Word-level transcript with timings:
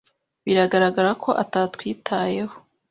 Biragaragara 0.45 1.11
ko 1.23 1.29
atatwitayeho. 1.43 2.55